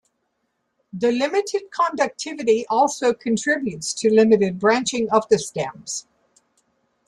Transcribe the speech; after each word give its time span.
The 0.93 1.11
limited 1.11 1.69
conductivity 1.69 2.65
also 2.71 3.13
contributes 3.13 3.93
to 3.93 4.09
limited 4.11 4.57
branching 4.57 5.07
of 5.11 5.29
the 5.29 5.37
stems. 5.37 6.07